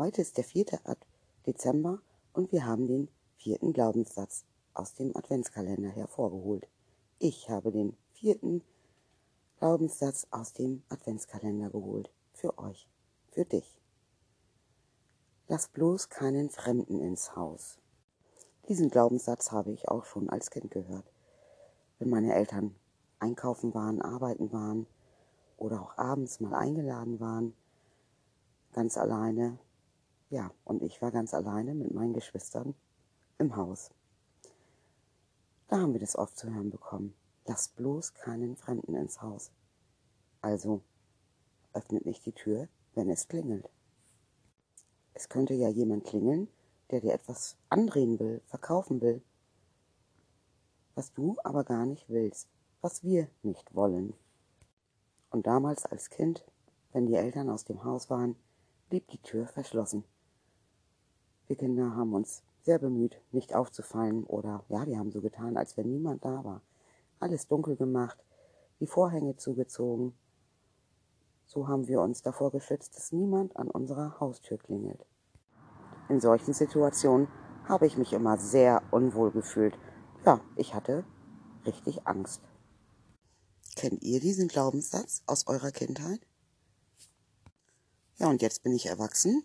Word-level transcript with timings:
Heute 0.00 0.22
ist 0.22 0.38
der 0.38 0.44
4. 0.44 0.64
Dezember 1.46 2.00
und 2.32 2.52
wir 2.52 2.64
haben 2.64 2.86
den 2.86 3.08
vierten 3.36 3.74
Glaubenssatz 3.74 4.46
aus 4.72 4.94
dem 4.94 5.14
Adventskalender 5.14 5.90
hervorgeholt. 5.90 6.66
Ich 7.18 7.50
habe 7.50 7.70
den 7.70 7.94
vierten 8.14 8.62
Glaubenssatz 9.58 10.26
aus 10.30 10.54
dem 10.54 10.82
Adventskalender 10.88 11.68
geholt. 11.68 12.10
Für 12.32 12.58
euch, 12.58 12.88
für 13.32 13.44
dich. 13.44 13.78
Lass 15.48 15.68
bloß 15.68 16.08
keinen 16.08 16.48
Fremden 16.48 16.98
ins 16.98 17.36
Haus. 17.36 17.76
Diesen 18.70 18.88
Glaubenssatz 18.88 19.52
habe 19.52 19.70
ich 19.70 19.90
auch 19.90 20.06
schon 20.06 20.30
als 20.30 20.48
Kind 20.48 20.70
gehört. 20.70 21.12
Wenn 21.98 22.08
meine 22.08 22.34
Eltern 22.34 22.74
einkaufen 23.18 23.74
waren, 23.74 24.00
arbeiten 24.00 24.50
waren 24.50 24.86
oder 25.58 25.82
auch 25.82 25.98
abends 25.98 26.40
mal 26.40 26.54
eingeladen 26.54 27.20
waren, 27.20 27.52
ganz 28.72 28.96
alleine. 28.96 29.58
Ja, 30.30 30.52
und 30.64 30.82
ich 30.82 31.02
war 31.02 31.10
ganz 31.10 31.34
alleine 31.34 31.74
mit 31.74 31.92
meinen 31.92 32.14
Geschwistern 32.14 32.74
im 33.38 33.56
Haus. 33.56 33.90
Da 35.66 35.78
haben 35.78 35.92
wir 35.92 36.00
das 36.00 36.14
oft 36.14 36.38
zu 36.38 36.48
hören 36.48 36.70
bekommen. 36.70 37.14
Lass 37.46 37.68
bloß 37.68 38.14
keinen 38.14 38.56
Fremden 38.56 38.94
ins 38.94 39.22
Haus. 39.22 39.50
Also 40.40 40.82
öffnet 41.72 42.06
nicht 42.06 42.24
die 42.26 42.32
Tür, 42.32 42.68
wenn 42.94 43.10
es 43.10 43.26
klingelt. 43.26 43.68
Es 45.14 45.28
könnte 45.28 45.54
ja 45.54 45.68
jemand 45.68 46.04
klingeln, 46.04 46.46
der 46.92 47.00
dir 47.00 47.12
etwas 47.12 47.56
andrehen 47.68 48.20
will, 48.20 48.40
verkaufen 48.46 49.00
will, 49.00 49.22
was 50.94 51.12
du 51.12 51.36
aber 51.42 51.64
gar 51.64 51.86
nicht 51.86 52.08
willst, 52.08 52.48
was 52.80 53.02
wir 53.02 53.28
nicht 53.42 53.74
wollen. 53.74 54.14
Und 55.30 55.48
damals 55.48 55.86
als 55.86 56.08
Kind, 56.08 56.44
wenn 56.92 57.06
die 57.06 57.16
Eltern 57.16 57.50
aus 57.50 57.64
dem 57.64 57.82
Haus 57.82 58.10
waren, 58.10 58.36
blieb 58.88 59.08
die 59.08 59.18
Tür 59.18 59.46
verschlossen. 59.48 60.04
Wir 61.50 61.56
Kinder 61.56 61.96
haben 61.96 62.14
uns 62.14 62.44
sehr 62.62 62.78
bemüht, 62.78 63.20
nicht 63.32 63.56
aufzufallen 63.56 64.22
oder 64.22 64.62
ja, 64.68 64.86
wir 64.86 64.96
haben 64.96 65.10
so 65.10 65.20
getan, 65.20 65.56
als 65.56 65.76
wenn 65.76 65.90
niemand 65.90 66.24
da 66.24 66.44
war. 66.44 66.62
Alles 67.18 67.48
dunkel 67.48 67.74
gemacht, 67.74 68.16
die 68.78 68.86
Vorhänge 68.86 69.36
zugezogen. 69.36 70.14
So 71.46 71.66
haben 71.66 71.88
wir 71.88 72.02
uns 72.02 72.22
davor 72.22 72.52
geschützt, 72.52 72.96
dass 72.96 73.10
niemand 73.10 73.56
an 73.56 73.68
unserer 73.68 74.20
Haustür 74.20 74.58
klingelt. 74.58 75.04
In 76.08 76.20
solchen 76.20 76.52
Situationen 76.54 77.26
habe 77.64 77.88
ich 77.88 77.98
mich 77.98 78.12
immer 78.12 78.38
sehr 78.38 78.84
unwohl 78.92 79.32
gefühlt. 79.32 79.76
Ja, 80.24 80.40
ich 80.54 80.72
hatte 80.72 81.04
richtig 81.66 82.06
Angst. 82.06 82.42
Kennt 83.74 84.04
ihr 84.04 84.20
diesen 84.20 84.46
Glaubenssatz 84.46 85.24
aus 85.26 85.48
eurer 85.48 85.72
Kindheit? 85.72 86.20
Ja, 88.18 88.28
und 88.28 88.40
jetzt 88.40 88.62
bin 88.62 88.72
ich 88.72 88.86
erwachsen 88.86 89.42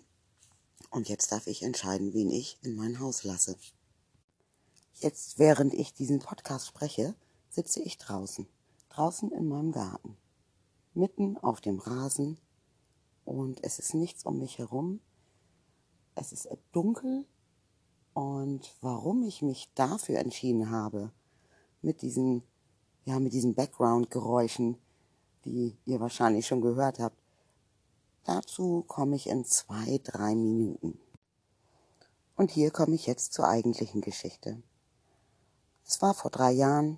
und 0.95 1.09
jetzt 1.09 1.33
darf 1.33 1.45
ich 1.47 1.61
entscheiden, 1.61 2.13
wen 2.13 2.31
ich 2.31 2.57
in 2.61 2.73
mein 2.77 3.01
Haus 3.01 3.25
lasse. 3.25 3.57
Jetzt, 4.93 5.38
während 5.38 5.73
ich 5.73 5.93
diesen 5.93 6.19
Podcast 6.19 6.67
spreche, 6.67 7.15
sitze 7.49 7.81
ich 7.81 7.97
draußen, 7.97 8.47
draußen 8.88 9.29
in 9.33 9.45
meinem 9.49 9.73
Garten, 9.73 10.16
mitten 10.93 11.35
auf 11.35 11.59
dem 11.59 11.79
Rasen 11.79 12.38
und 13.25 13.61
es 13.61 13.77
ist 13.77 13.93
nichts 13.93 14.23
um 14.23 14.39
mich 14.39 14.57
herum. 14.57 15.01
Es 16.16 16.31
ist 16.31 16.47
dunkel 16.71 17.25
und 18.13 18.73
warum 18.79 19.23
ich 19.23 19.41
mich 19.41 19.69
dafür 19.75 20.19
entschieden 20.19 20.69
habe, 20.69 21.11
mit 21.81 22.03
diesen, 22.03 22.41
ja, 23.03 23.19
mit 23.19 23.33
diesen 23.33 23.53
Background-Geräuschen, 23.53 24.77
die 25.43 25.75
ihr 25.83 25.99
wahrscheinlich 25.99 26.47
schon 26.47 26.61
gehört 26.61 26.99
habt, 26.99 27.17
Dazu 28.26 28.84
komme 28.88 29.16
ich 29.16 29.28
in 29.28 29.45
zwei, 29.45 30.00
drei 30.04 30.34
Minuten. 30.34 31.00
Und 32.36 32.50
hier 32.50 32.72
komme 32.72 32.95
ich 32.95 33.06
jetzt 33.06 33.34
zur 33.34 33.48
eigentlichen 33.48 34.02
Geschichte. 34.02 34.62
Es 35.86 36.02
war 36.02 36.16
vor 36.16 36.31
drei 36.31 36.52
Jahren. 36.52 36.98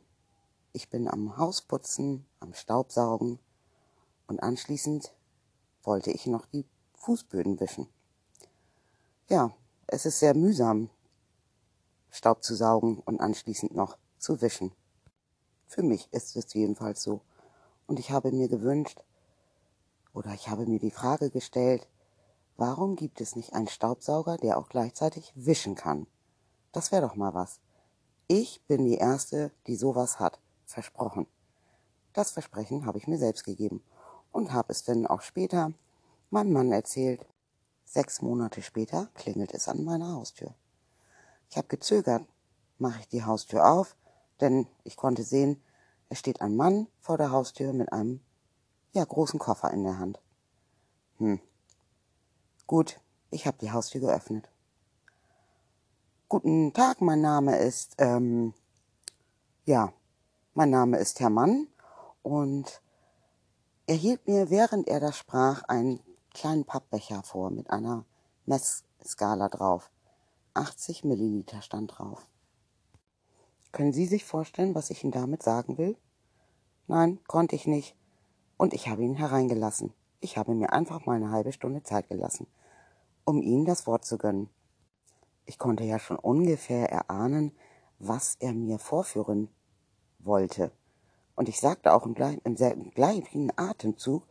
Ich 0.71 0.89
bin 0.89 1.09
am 1.09 1.37
Hausputzen, 1.37 2.25
am 2.39 2.53
Staubsaugen 2.53 3.39
und 4.27 4.41
anschließend 4.41 5.13
wollte 5.83 6.11
ich 6.11 6.27
noch 6.27 6.45
die 6.45 6.65
Fußböden 6.93 7.59
wischen. 7.59 7.87
Ja, 9.27 9.51
es 9.87 10.05
ist 10.05 10.19
sehr 10.19 10.33
mühsam, 10.33 10.89
Staub 12.09 12.41
zu 12.41 12.55
saugen 12.55 12.99
und 12.99 13.19
anschließend 13.19 13.75
noch 13.75 13.97
zu 14.17 14.41
wischen. 14.41 14.71
Für 15.65 15.83
mich 15.83 16.07
ist 16.13 16.37
es 16.37 16.53
jedenfalls 16.53 17.03
so. 17.03 17.19
Und 17.85 17.99
ich 17.99 18.11
habe 18.11 18.31
mir 18.31 18.47
gewünscht, 18.47 19.03
oder 20.17 20.33
ich 20.33 20.49
habe 20.49 20.65
mir 20.65 20.79
die 20.79 20.89
Frage 20.89 21.29
gestellt, 21.29 21.87
warum 22.57 22.95
gibt 22.95 23.21
es 23.21 23.35
nicht 23.35 23.53
einen 23.53 23.67
Staubsauger, 23.67 24.37
der 24.37 24.57
auch 24.57 24.67
gleichzeitig 24.67 25.31
wischen 25.35 25.75
kann? 25.75 26.07
Das 26.71 26.91
wäre 26.91 27.03
doch 27.03 27.15
mal 27.15 27.35
was. 27.35 27.59
Ich 28.27 28.65
bin 28.65 28.85
die 28.85 28.97
Erste, 28.97 29.51
die 29.67 29.75
sowas 29.75 30.19
hat. 30.19 30.39
Versprochen. 30.65 31.27
Das 32.13 32.31
Versprechen 32.31 32.87
habe 32.87 32.97
ich 32.97 33.07
mir 33.07 33.19
selbst 33.19 33.43
gegeben 33.43 33.83
und 34.31 34.53
habe 34.53 34.73
es 34.73 34.83
dann 34.83 35.05
auch 35.05 35.21
später 35.21 35.71
meinem 36.31 36.51
Mann 36.51 36.71
erzählt. 36.71 37.23
Sechs 37.85 38.23
Monate 38.23 38.63
später 38.63 39.09
klingelt 39.13 39.53
es 39.53 39.69
an 39.69 39.83
meiner 39.83 40.13
Haustür. 40.13 40.55
Ich 41.51 41.57
habe 41.57 41.67
gezögert, 41.67 42.25
mache 42.79 43.01
ich 43.01 43.07
die 43.07 43.23
Haustür 43.23 43.69
auf, 43.69 43.95
denn 44.41 44.67
ich 44.83 44.97
konnte 44.97 45.21
sehen, 45.21 45.63
es 46.09 46.17
steht 46.17 46.41
ein 46.41 46.55
Mann 46.55 46.87
vor 46.99 47.17
der 47.17 47.31
Haustür 47.31 47.71
mit 47.71 47.93
einem 47.93 48.19
ja, 48.93 49.03
großen 49.03 49.39
Koffer 49.39 49.71
in 49.71 49.83
der 49.83 49.99
Hand. 49.99 50.19
Hm. 51.17 51.39
Gut, 52.65 52.99
ich 53.31 53.47
habe 53.47 53.57
die 53.59 53.71
Haustür 53.71 54.01
geöffnet. 54.01 54.49
Guten 56.29 56.73
Tag, 56.73 57.01
mein 57.01 57.21
Name 57.21 57.57
ist, 57.57 57.95
ähm, 57.99 58.53
ja, 59.65 59.93
mein 60.53 60.69
Name 60.69 60.97
ist 60.97 61.19
Herr 61.19 61.29
Mann 61.29 61.67
und 62.23 62.81
er 63.85 63.95
hielt 63.95 64.27
mir, 64.27 64.49
während 64.49 64.87
er 64.87 64.99
das 64.99 65.17
sprach, 65.17 65.63
einen 65.63 66.01
kleinen 66.33 66.65
Pappbecher 66.65 67.23
vor 67.23 67.51
mit 67.51 67.69
einer 67.69 68.05
Messskala 68.45 69.47
drauf. 69.47 69.89
80 70.53 71.05
Milliliter 71.05 71.61
stand 71.61 71.97
drauf. 71.97 72.27
Können 73.71 73.93
Sie 73.93 74.05
sich 74.05 74.25
vorstellen, 74.25 74.75
was 74.75 74.89
ich 74.89 75.03
Ihnen 75.03 75.13
damit 75.13 75.43
sagen 75.43 75.77
will? 75.77 75.95
Nein, 76.87 77.19
konnte 77.27 77.55
ich 77.55 77.67
nicht 77.67 77.95
und 78.57 78.73
ich 78.73 78.87
habe 78.87 79.03
ihn 79.03 79.15
hereingelassen. 79.15 79.93
Ich 80.19 80.37
habe 80.37 80.53
mir 80.53 80.73
einfach 80.73 81.05
mal 81.05 81.15
eine 81.15 81.31
halbe 81.31 81.51
Stunde 81.51 81.83
Zeit 81.83 82.09
gelassen, 82.09 82.47
um 83.23 83.41
ihm 83.41 83.65
das 83.65 83.87
Wort 83.87 84.03
zu 84.03 84.17
gönnen. 84.17 84.49
Ich 85.45 85.59
konnte 85.59 85.83
ja 85.83 85.99
schon 85.99 86.17
ungefähr 86.17 86.91
erahnen, 86.91 87.51
was 87.99 88.35
er 88.39 88.53
mir 88.53 88.79
vorführen 88.79 89.49
wollte. 90.19 90.71
Und 91.35 91.49
ich 91.49 91.59
sagte 91.59 91.93
auch 91.93 92.05
im, 92.05 92.15
gleich, 92.15 92.39
im 92.43 92.91
gleichen 92.91 93.51
Atemzug, 93.55 94.23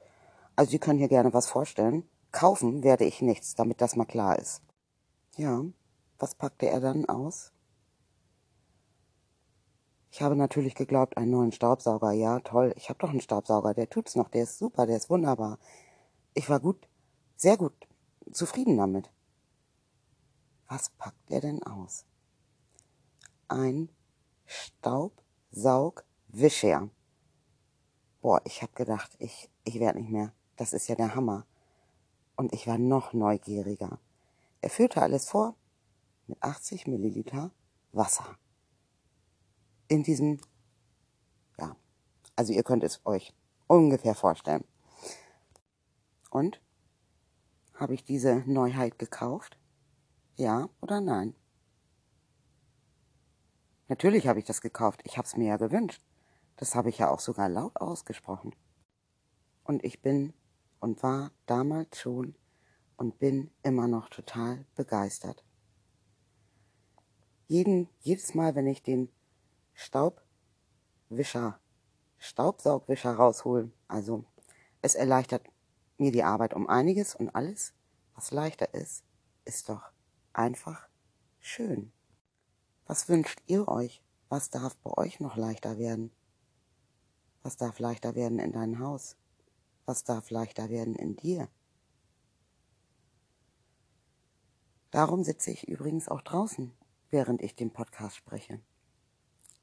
also 0.56 0.70
Sie 0.70 0.78
können 0.78 0.98
hier 0.98 1.08
gerne 1.08 1.32
was 1.32 1.46
vorstellen, 1.46 2.08
kaufen 2.32 2.82
werde 2.82 3.04
ich 3.04 3.22
nichts, 3.22 3.54
damit 3.54 3.80
das 3.80 3.96
mal 3.96 4.04
klar 4.04 4.38
ist. 4.38 4.60
Ja, 5.36 5.64
was 6.18 6.34
packte 6.34 6.68
er 6.68 6.80
dann 6.80 7.06
aus? 7.06 7.52
Ich 10.16 10.22
habe 10.22 10.34
natürlich 10.34 10.74
geglaubt, 10.74 11.18
einen 11.18 11.32
neuen 11.32 11.52
Staubsauger. 11.52 12.12
Ja, 12.12 12.40
toll. 12.40 12.72
Ich 12.78 12.88
habe 12.88 12.98
doch 12.98 13.10
einen 13.10 13.20
Staubsauger. 13.20 13.74
Der 13.74 13.90
tut's 13.90 14.16
noch. 14.16 14.30
Der 14.30 14.44
ist 14.44 14.56
super. 14.56 14.86
Der 14.86 14.96
ist 14.96 15.10
wunderbar. 15.10 15.58
Ich 16.32 16.48
war 16.48 16.58
gut, 16.58 16.88
sehr 17.36 17.58
gut 17.58 17.74
zufrieden 18.32 18.78
damit. 18.78 19.10
Was 20.68 20.88
packt 20.88 21.30
er 21.30 21.42
denn 21.42 21.62
aus? 21.62 22.06
Ein 23.48 23.90
Staubsaugwischer. 24.46 26.88
Boah, 28.22 28.40
ich 28.46 28.62
habe 28.62 28.72
gedacht, 28.72 29.10
ich, 29.18 29.50
ich 29.64 29.80
werde 29.80 30.00
nicht 30.00 30.10
mehr. 30.10 30.32
Das 30.56 30.72
ist 30.72 30.88
ja 30.88 30.94
der 30.94 31.14
Hammer. 31.14 31.44
Und 32.36 32.54
ich 32.54 32.66
war 32.66 32.78
noch 32.78 33.12
neugieriger. 33.12 33.98
Er 34.62 34.70
führte 34.70 35.02
alles 35.02 35.28
vor 35.28 35.56
mit 36.26 36.42
80 36.42 36.86
Milliliter 36.86 37.50
Wasser 37.92 38.38
in 39.88 40.02
diesem, 40.02 40.40
ja, 41.58 41.76
also 42.34 42.52
ihr 42.52 42.62
könnt 42.62 42.84
es 42.84 43.00
euch 43.04 43.34
ungefähr 43.66 44.14
vorstellen. 44.14 44.64
Und 46.30 46.60
habe 47.74 47.94
ich 47.94 48.04
diese 48.04 48.42
Neuheit 48.46 48.98
gekauft? 48.98 49.58
Ja 50.36 50.68
oder 50.80 51.00
nein? 51.00 51.34
Natürlich 53.88 54.26
habe 54.26 54.38
ich 54.38 54.44
das 54.44 54.60
gekauft. 54.60 55.00
Ich 55.04 55.16
habe 55.16 55.26
es 55.26 55.36
mir 55.36 55.48
ja 55.48 55.56
gewünscht. 55.56 56.02
Das 56.56 56.74
habe 56.74 56.88
ich 56.88 56.98
ja 56.98 57.10
auch 57.10 57.20
sogar 57.20 57.48
laut 57.48 57.76
ausgesprochen. 57.76 58.54
Und 59.62 59.84
ich 59.84 60.02
bin 60.02 60.32
und 60.80 61.02
war 61.02 61.32
damals 61.46 61.98
schon 61.98 62.34
und 62.96 63.18
bin 63.18 63.50
immer 63.62 63.88
noch 63.88 64.08
total 64.08 64.64
begeistert. 64.74 65.44
Jeden, 67.46 67.88
jedes 68.00 68.34
Mal, 68.34 68.54
wenn 68.54 68.66
ich 68.66 68.82
den 68.82 69.08
Staubwischer, 69.76 71.60
Staubsaugwischer 72.18 73.14
rausholen. 73.14 73.72
Also 73.86 74.24
es 74.80 74.94
erleichtert 74.94 75.46
mir 75.98 76.10
die 76.10 76.24
Arbeit 76.24 76.54
um 76.54 76.66
einiges 76.66 77.14
und 77.14 77.28
alles, 77.28 77.74
was 78.14 78.30
leichter 78.30 78.72
ist, 78.72 79.04
ist 79.44 79.68
doch 79.68 79.92
einfach 80.32 80.88
schön. 81.40 81.92
Was 82.86 83.08
wünscht 83.08 83.42
ihr 83.46 83.68
euch? 83.68 84.02
Was 84.30 84.48
darf 84.48 84.76
bei 84.78 84.90
euch 84.96 85.20
noch 85.20 85.36
leichter 85.36 85.78
werden? 85.78 86.10
Was 87.42 87.58
darf 87.58 87.78
leichter 87.78 88.14
werden 88.14 88.38
in 88.38 88.52
deinem 88.52 88.78
Haus? 88.78 89.16
Was 89.84 90.04
darf 90.04 90.30
leichter 90.30 90.70
werden 90.70 90.96
in 90.96 91.16
dir? 91.16 91.48
Darum 94.90 95.22
sitze 95.22 95.50
ich 95.50 95.68
übrigens 95.68 96.08
auch 96.08 96.22
draußen, 96.22 96.72
während 97.10 97.42
ich 97.42 97.54
den 97.54 97.72
Podcast 97.72 98.16
spreche. 98.16 98.60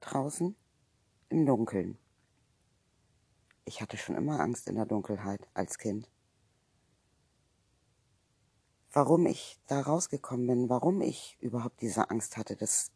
Draußen 0.04 0.54
im 1.30 1.46
Dunkeln. 1.46 1.98
Ich 3.64 3.82
hatte 3.82 3.96
schon 3.96 4.18
immer 4.18 4.42
Angst 4.42 4.68
in 4.68 4.76
der 4.76 4.86
Dunkelheit 4.86 5.48
als 5.54 5.78
Kind. 5.78 6.10
Warum 8.92 9.26
ich 9.26 9.58
da 9.68 9.80
rausgekommen 9.80 10.46
bin, 10.46 10.70
warum 10.70 11.02
ich 11.02 11.38
überhaupt 11.40 11.82
diese 11.82 12.10
Angst 12.10 12.36
hatte, 12.36 12.58
das, 12.58 12.92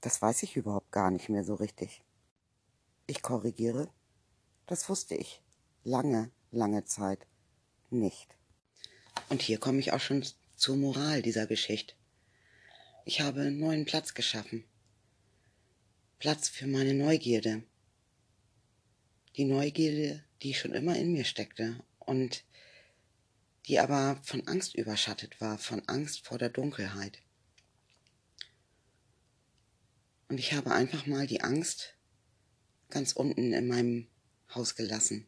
das 0.00 0.20
weiß 0.20 0.42
ich 0.42 0.56
überhaupt 0.56 0.90
gar 0.90 1.12
nicht 1.12 1.28
mehr 1.28 1.44
so 1.44 1.54
richtig. 1.54 2.02
Ich 3.06 3.22
korrigiere, 3.22 3.88
das 4.66 4.88
wusste 4.88 5.14
ich 5.14 5.40
lange, 5.84 6.32
lange 6.50 6.84
Zeit 6.84 7.28
nicht. 7.90 8.36
Und 9.28 9.40
hier 9.40 9.58
komme 9.58 9.78
ich 9.78 9.92
auch 9.92 10.00
schon 10.00 10.26
zur 10.56 10.76
Moral 10.76 11.22
dieser 11.22 11.46
Geschichte. 11.46 11.94
Ich 13.04 13.20
habe 13.20 13.42
einen 13.42 13.60
neuen 13.60 13.84
Platz 13.84 14.14
geschaffen. 14.14 14.64
Platz 16.24 16.48
für 16.48 16.66
meine 16.66 16.94
Neugierde. 16.94 17.64
Die 19.36 19.44
Neugierde, 19.44 20.24
die 20.40 20.54
schon 20.54 20.72
immer 20.72 20.96
in 20.96 21.12
mir 21.12 21.26
steckte 21.26 21.84
und 21.98 22.46
die 23.66 23.78
aber 23.78 24.18
von 24.22 24.48
Angst 24.48 24.74
überschattet 24.74 25.38
war, 25.42 25.58
von 25.58 25.86
Angst 25.86 26.26
vor 26.26 26.38
der 26.38 26.48
Dunkelheit. 26.48 27.20
Und 30.28 30.40
ich 30.40 30.54
habe 30.54 30.72
einfach 30.72 31.04
mal 31.04 31.26
die 31.26 31.42
Angst 31.42 31.94
ganz 32.88 33.12
unten 33.12 33.52
in 33.52 33.68
meinem 33.68 34.08
Haus 34.54 34.76
gelassen, 34.76 35.26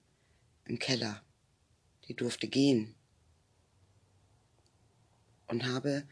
im 0.64 0.78
Keller. 0.78 1.22
Die 2.08 2.16
durfte 2.16 2.48
gehen, 2.48 2.94
und 5.46 5.66
habe 5.66 6.08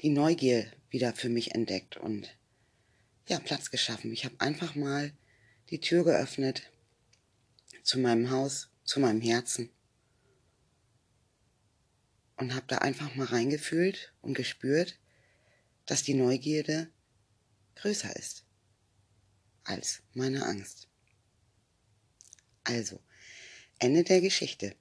die 0.00 0.10
Neugier 0.10 0.70
wieder 0.90 1.12
für 1.12 1.28
mich 1.28 1.56
entdeckt 1.56 1.96
und 1.96 2.38
ja, 3.28 3.38
Platz 3.38 3.70
geschaffen. 3.70 4.12
Ich 4.12 4.24
habe 4.24 4.40
einfach 4.40 4.74
mal 4.74 5.12
die 5.70 5.80
Tür 5.80 6.04
geöffnet 6.04 6.70
zu 7.82 7.98
meinem 7.98 8.30
Haus, 8.30 8.70
zu 8.84 9.00
meinem 9.00 9.20
Herzen 9.20 9.70
und 12.36 12.54
habe 12.54 12.66
da 12.68 12.78
einfach 12.78 13.14
mal 13.14 13.26
reingefühlt 13.26 14.14
und 14.22 14.34
gespürt, 14.34 14.98
dass 15.84 16.02
die 16.02 16.14
Neugierde 16.14 16.90
größer 17.76 18.14
ist 18.16 18.44
als 19.64 20.02
meine 20.14 20.46
Angst. 20.46 20.88
Also, 22.64 23.00
Ende 23.78 24.04
der 24.04 24.20
Geschichte. 24.20 24.74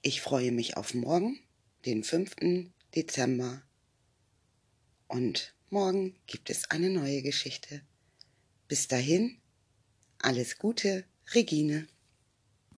Ich 0.00 0.22
freue 0.22 0.52
mich 0.52 0.76
auf 0.76 0.94
morgen, 0.94 1.38
den 1.84 2.02
5. 2.02 2.70
Dezember. 2.94 3.62
Und 5.06 5.54
morgen 5.72 6.14
gibt 6.26 6.50
es 6.50 6.70
eine 6.70 6.90
neue 6.90 7.22
Geschichte. 7.22 7.80
Bis 8.68 8.88
dahin, 8.88 9.38
alles 10.18 10.58
Gute, 10.58 11.04
Regine. 11.34 11.86